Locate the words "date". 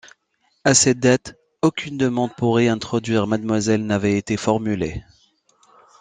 0.99-1.37